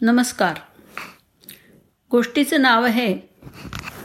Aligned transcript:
नमस्कार. 0.00 0.56
गोष्टीचं 2.10 2.62
नाव 2.62 2.84
आहे 2.84 3.18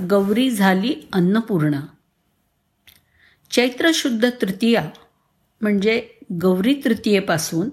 गौरी 0.09 0.49
झाली 0.51 0.95
अन्नपूर्णा. 1.13 1.81
चैत्र 3.51 3.91
शुद्ध 3.93 4.29
तृतीया 4.41 4.89
म्हणजे 5.61 6.09
गौरी 6.41 6.81
तृतीयेपासून 6.85 7.69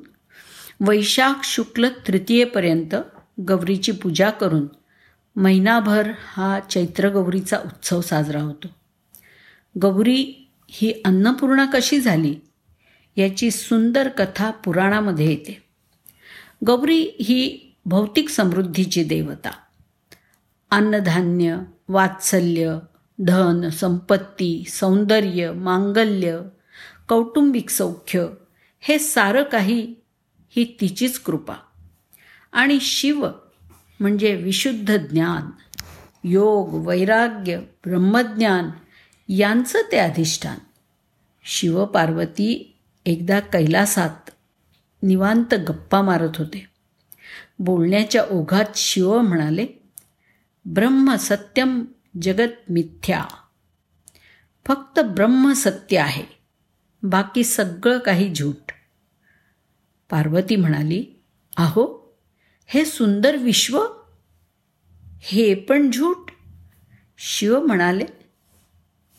वैशाख 0.80 1.34
शुक्ल 1.44 1.88
तृतीयेपर्यंत 2.08 2.94
गौरीची 3.40 3.92
पूजा 3.92 4.30
करून 4.30 4.66
महिनाभर 5.36 6.12
हा 6.24 6.60
चैत्र 6.60 7.08
गौरीचा 7.08 7.58
उत्सव 7.58 8.00
साजरा 8.00 8.40
होतो. 8.40 8.68
गौरी 9.82 10.48
ही 10.68 11.02
अन्नपूर्णा 11.04 11.66
कशी 11.66 12.00
झाली 12.00 12.36
याची 13.16 13.50
सुंदर 13.50 14.08
कथा 14.08 14.50
पुराणामध्ये 14.50 15.28
येते. 15.28 15.62
गौरी 16.66 17.16
ही 17.20 17.64
भौतिक 17.86 18.28
समृद्धीची 18.28 19.04
देवता. 19.04 19.50
अन्नधान्य 20.70 21.58
वात्सल्य 21.88 22.78
धन 23.18 23.68
संपत्ती 23.70 24.64
सौंदर्य 24.68 25.52
मांगल्य 25.52 26.40
कौटुंबिक 27.08 27.70
सौख्य 27.70 28.26
हे 28.80 28.98
सारं 28.98 29.42
काही 29.42 29.94
ही 30.50 30.76
तिचीच 30.80 31.18
कृपा. 31.18 31.54
आणि 32.52 32.78
शिव 32.80 33.28
म्हणजे 34.00 34.34
विशुद्ध 34.34 34.96
ज्ञान 34.96 35.50
योग 36.24 36.86
वैराग्य 36.86 37.58
ब्रह्मज्ञान 37.58 38.70
यांचं 39.28 39.78
ते 39.92 39.96
अधिष्ठान. 39.96 40.58
शिवपार्वती 41.44 42.76
एकदा 43.06 43.40
कैलासात 43.40 44.30
निवांत 45.02 45.54
गप्पा 45.54 46.02
मारत 46.02 46.36
होते. 46.38 46.77
बोलण्याच्या 47.58 48.24
ओघात 48.30 48.76
शिव 48.76 49.20
म्हणाले 49.20 49.66
ब्रह्म 50.64 51.14
सत्यम 51.14 51.84
जगत 52.22 52.70
मिथ्या. 52.70 53.24
फक्त 54.66 55.00
ब्रह्म 55.00 55.52
सत्य 55.52 55.98
आहे 55.98 56.24
बाकी 57.02 57.44
सगळं 57.44 57.98
काही 57.98 58.34
झूट 58.34 58.72
पार्वती 60.10 60.56
म्हणाली 60.56 61.06
आहो 61.56 62.16
हे 62.66 62.84
सुंदर 62.84 63.36
विश्व 63.36 63.86
हे 65.20 65.54
पण 65.54 65.90
झूट 65.90 66.30
शिव 67.18 67.60
म्हणाले 67.60 68.04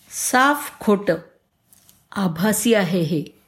साफ 0.09 0.79
खोटं 0.79 1.15
आभासी 2.11 2.73
आहे 2.73 3.01
हे. 3.01 3.38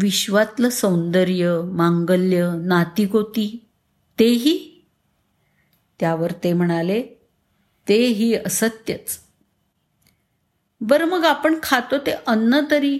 विश्वातलं 0.00 0.70
सौंदर्य 0.70 1.60
मांगल्य 1.64 2.50
नातीगोती 2.60 3.68
तेही? 4.18 4.86
त्यावर 6.00 6.32
ते 6.32 6.52
म्हणाले 6.52 7.02
तेही 7.88 8.34
असत्यच. 8.34 9.20
बरं 10.80 11.04
मग 11.04 11.24
आपण 11.24 11.54
खातो 11.62 11.98
ते 11.98 12.10
अन्न 12.10 12.60
तरी? 12.70 12.98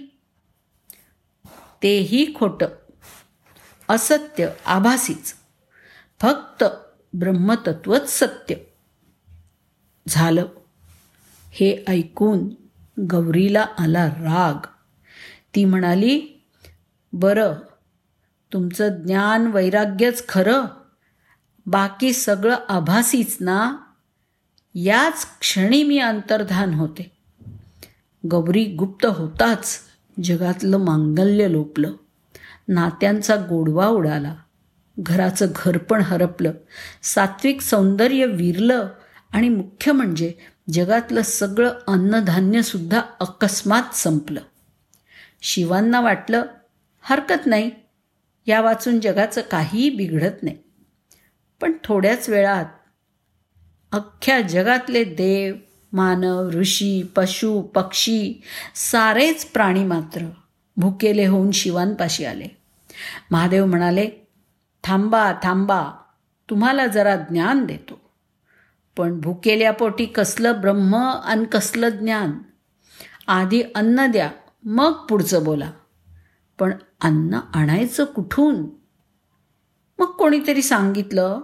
तेही 1.83 2.35
खोटं. 2.35 2.67
असत्य 3.89 4.49
आभासीच. 4.67 5.35
फक्त 6.21 6.65
ब्रह्मतत्वच 7.13 8.19
सत्य. 8.19 8.55
झालं. 10.09 10.47
हे 11.51 11.85
ऐकून 11.89 12.49
गौरीला 13.01 13.67
आला 13.79 14.07
राग. 14.07 14.67
ती 15.55 15.65
म्हणाली 15.65 16.38
बरं. 17.13 17.55
तुमचं 18.53 18.89
ज्ञान 18.89 19.47
वैराग्यच 19.47 20.29
खरं. 20.29 20.65
बाकी 21.67 22.13
सगळं 22.13 22.57
आभासीच 22.69 23.37
ना? 23.41 23.77
याच 24.75 25.27
क्षणी 25.41 25.83
मी 25.83 25.99
अंतर्धान 25.99 26.75
होते. 26.75 27.19
गौरी 28.31 28.65
गुप्त 28.65 29.07
होताच 29.07 29.81
जगातलं 30.25 30.77
मांगल्य 30.77 31.53
लोपलं. 31.53 31.93
नात्यांचा 32.69 33.37
गोडवा 33.37 33.87
उडाला. 33.87 34.35
घराचं 34.99 35.47
घरपण 35.57 36.01
हरपलं. 36.01 36.53
सात्विक 37.03 37.61
सौंदर्य 37.61 38.27
विरलं 38.27 38.89
आणि 39.31 39.49
मुख्य 39.49 39.93
म्हणजे 39.93 40.35
जगातलं 40.73 41.23
सगळं 41.23 41.71
अन्नधान्यसुद्धा 41.89 43.01
अकस्मात 43.21 43.95
संपलं. 43.95 44.41
शिवांना 45.43 46.01
वाटलं 46.01 46.43
हरकत 47.09 47.47
नाही. 47.47 47.71
या 48.47 48.61
वाचून 48.61 49.01
जगाचं 49.01 49.41
काहीही 49.41 49.91
बिघडत 49.91 50.43
नाही. 50.43 50.57
पण 51.61 51.73
थोड्याच 51.85 52.29
वेळात 52.29 52.65
अख्ख्या 53.93 54.41
जगातले 54.41 55.05
देव 55.05 55.57
मानव 55.93 56.51
ऋषी 56.51 57.03
पशु 57.03 57.61
पक्षी 57.61 58.43
सारेच 58.75 59.47
प्राणी 59.47 59.85
मात्र 59.85 60.31
भुकेले 60.77 61.27
होऊन 61.27 61.51
शिवांपाशी 61.51 62.25
आले. 62.25 62.49
महादेव 63.31 63.67
म्हणाले 63.67 64.11
थांबा 64.85 65.33
थांबा 65.43 65.91
तुम्हाला 66.51 66.87
जरा 66.87 67.17
ज्ञान 67.17 67.67
देतो. 67.67 68.01
पण 68.97 69.21
भुकेल्या 69.21 69.73
पोटी 69.73 70.07
कसलं 70.07 70.61
ब्रह्म 70.61 70.97
आणि 70.97 71.45
कसलं 71.45 71.89
ज्ञान? 71.89 72.33
आधी 73.27 73.63
अन्न 73.75 74.07
द्या 74.07 74.31
मग 74.65 74.93
पुढचं 74.93 75.45
बोला. 75.45 75.71
पण 76.59 76.73
अन्न 77.01 77.41
आणायचं 77.55 78.05
कुठून? 78.05 78.67
मग 79.99 80.07
कोणीतरी 80.07 80.63
सांगितलं 80.63 81.41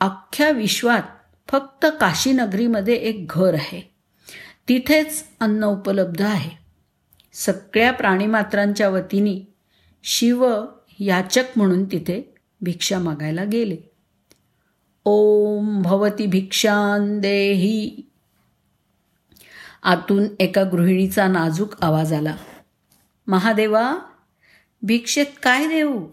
अख्ख्या 0.00 0.50
विश्वात 0.50 1.02
फक्त 1.48 1.86
काशीनगरीमध्ये 2.00 2.94
एक 2.94 3.26
घर 3.30 3.54
आहे. 3.54 3.94
तिथेच 4.68 5.24
अन्न 5.40 5.64
उपलब्ध 5.64 6.22
आहे. 6.22 6.50
सगळ्या 7.32 7.92
प्राणीमात्रांच्या 7.92 8.88
वतीने 8.88 9.54
शिव 10.02 10.48
याचक 10.98 11.44
म्हणून 11.56 11.84
तिथे 11.84 12.34
भिक्षा 12.60 12.98
मागायला 12.98 13.44
गेले. 13.44 13.76
ओम 15.04 15.82
भवती 15.82 16.26
भिक्षान 16.26 17.20
देही. 17.20 18.10
आतून 19.82 20.24
एका 20.40 20.62
गृहिणीचा 20.72 21.28
नाजूक 21.28 21.68
आवाज 21.80 22.12
आला. 22.12 22.36
महादेवा 23.26 23.98
भिक्षेत 24.82 25.26
काय 25.42 25.66
देऊ? 25.66 26.06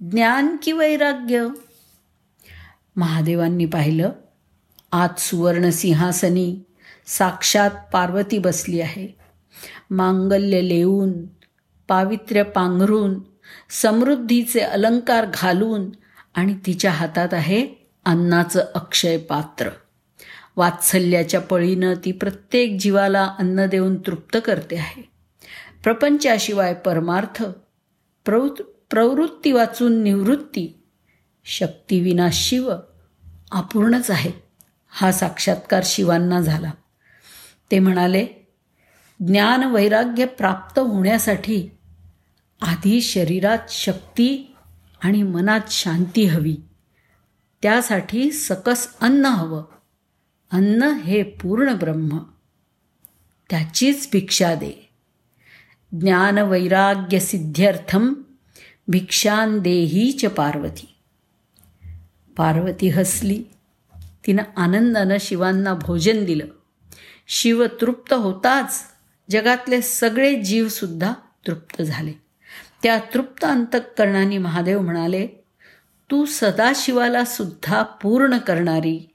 ज्ञान 0.00 0.56
की 0.62 0.72
वैराग्य? 0.72 1.48
महादेवांनी 2.96 3.66
पाहिलं 3.66 4.10
आत 4.92 5.20
सुवर्ण 5.20 5.70
सिंहासनी 5.70 6.56
साक्षात 7.06 7.70
पार्वती 7.92 8.38
बसली 8.38 8.80
आहे. 8.80 9.08
मांगल्य 9.90 10.68
लेऊन 10.68 11.12
पावित्र्य 11.88 12.42
पांघरून 12.42 13.20
समृद्धीचे 13.70 14.60
अलंकार 14.60 15.26
घालून 15.34 15.90
आणि 16.34 16.54
तिच्या 16.66 16.90
हातात 16.90 17.34
आहे 17.34 17.66
अन्नाचं 18.04 18.64
अक्षय 18.74 19.18
पात्र 19.18 19.68
वात्सल्याच्या 20.56 21.40
पळीनं 21.40 21.94
ती 22.04 22.12
प्रत्येक 22.12 22.76
जीवाला 22.80 23.34
अन्न 23.38 23.66
देऊन 23.66 23.96
तृप्त 24.06 24.38
करते 24.44 24.76
आहे. 24.76 25.02
प्रपंचाशिवाय 25.84 26.74
परमार्थ 26.74 27.44
प्रवृ 28.24 28.62
प्रवृत्ती 28.90 29.52
वाचून 29.52 30.02
निवृत्ती 30.02 30.82
शक्तीविना 31.44 32.28
शिव 32.32 32.72
अपूर्णच 33.52 34.10
आहे. 34.10 34.32
हा 34.88 35.12
साक्षात्कार 35.12 35.82
शिवांना 35.84 36.40
झाला. 36.40 36.70
ते 37.70 37.78
म्हणाले 37.78 38.26
ज्ञान 39.26 39.64
वैराग्य 39.64 40.26
प्राप्त 40.26 40.78
होण्यासाठी 40.78 41.68
आधी 42.62 43.00
शरीरात 43.00 43.58
शक्ती 43.68 44.56
आणि 45.02 45.22
मनात 45.22 45.60
शांती 45.68 46.24
हवी. 46.24 46.56
त्यासाठी 47.62 48.30
सकस 48.30 48.98
अन्न 49.00 49.26
हवं. 49.26 49.64
अन्न 50.50 50.82
हे 50.82 51.22
पूर्ण 51.22 51.74
ब्रह्म. 51.74 52.18
त्याचीच 53.50 54.08
भिक्षा 54.12 54.54
दे. 54.54 54.93
ज्ञानवैराग्यसिद्ध्यर्थं 56.00 58.12
भिक्षां 58.88 59.58
देही 59.58 60.12
च 60.12 60.26
पार्वती. 60.26 60.94
पार्वती 62.36 62.88
हसली. 62.88 63.44
तिनं 64.26 64.42
आनंदानं 64.56 65.16
शिवांना 65.20 65.74
भोजन 65.74 66.24
दिलं. 66.24 66.46
शिव 67.28 67.66
तृप्त 67.80 68.12
होताच 68.12 68.82
जगातले 69.30 69.82
सगळे 69.82 70.42
जीवसुद्धा 70.42 71.12
तृप्त 71.46 71.82
झाले. 71.82 72.12
त्या 72.82 73.00
तृप्त 73.14 73.44
अंतकरणाने 73.44 74.38
महादेव 74.38 74.80
म्हणाले 74.80 75.28
तू 76.10 76.24
सदाशिवाला 76.24 77.24
सुद्धा 77.24 77.82
पूर्ण 77.82 78.38
करणारी 78.38 79.14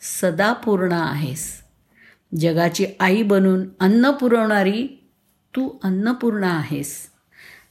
सदा 0.00 0.52
पूर्ण 0.52 0.92
आहेस. 0.92 1.62
जगाची 2.40 2.86
आई 3.00 3.22
बनून 3.22 3.68
अन्न 3.80 4.10
पुरवणारी 4.10 4.97
तू 5.56 5.70
अन्नपूर्णा 5.82 6.50
आहेस. 6.50 7.06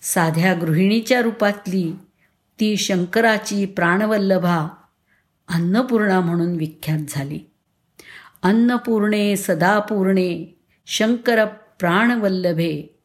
साध्या 0.01 0.53
गृहिणीच्या 0.53 1.21
रूपातली 1.21 1.93
ती 2.59 2.77
शंकराची 2.77 3.65
प्राणवल्लभा 3.65 4.67
अन्नपूर्णा 5.47 6.19
म्हणून 6.19 6.55
विख्यात 6.55 6.99
झाली. 7.09 7.39
अन्नपूर्णे 8.43 9.37
सदापूर्णे 9.37 10.59
शंकर 10.85 11.45
प्राणवल्लभे 11.79 12.99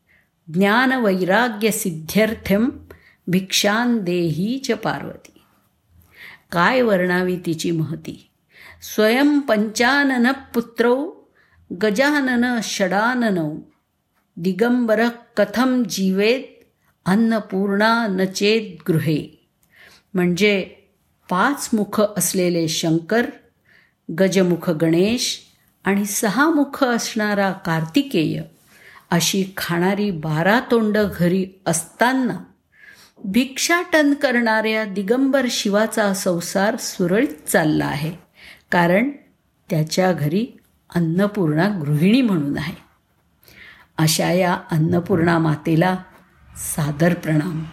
ज्ञानवैराग्यसिद्ध्यर्थ्यम 0.55 2.71
भिक्षान 3.27 3.99
देही 3.99 4.59
च 4.59 4.71
पार्वती. 4.71 5.43
काय 6.53 6.83
वर्णावी 6.83 7.37
तिची 7.37 7.71
महती? 7.71 8.31
स्वयं 8.95 9.39
पंचानन 9.39 10.27
पुत्रौ 10.55 11.11
गजानन 11.83 12.61
षडाननौ 12.63 13.51
दिगंबर 14.37 15.09
कथम 15.37 15.83
जीवेत? 15.83 16.43
अन्नपूर्णा 17.07 18.07
नचेत 18.07 18.83
गृहे. 18.89 19.49
म्हणजे 20.15 20.71
पाच 21.31 21.71
मुख 21.73 22.03
असलेले 22.17 22.69
शंकर 22.69 23.27
गजमुख 24.19 24.71
गणेश 24.71 25.41
आणि 25.85 26.05
सहा 26.05 26.51
मुख 26.51 26.85
असणारा 26.85 27.53
कार्तिकेय 27.53 28.43
अशी 29.11 29.45
खाणारी 29.57 30.11
बारा 30.11 30.61
तोंड 30.71 30.99
घरी 30.99 31.47
असताना 31.67 32.39
भिक्षाटन 33.25 34.15
करणाऱ्या 34.15 34.85
दिगंबर 34.85 35.47
शिवाचा 35.51 36.15
संसार 36.15 36.77
सुरळीत 36.77 37.49
चालला 37.49 37.87
आहे. 37.87 38.13
कारण 38.71 39.11
त्याच्या 39.71 40.13
घरी 40.13 40.47
अन्नपूर्णा 40.95 41.79
गृहिणी 41.81 42.23
म्हणून 42.23 42.59
आहे. 42.59 42.92
अशा 43.99 44.31
या 44.33 44.59
अन्नपूर्णा 44.71 45.39
मातेला 45.39 45.97
सादर 46.57 47.15
प्रणाम. 47.15 47.65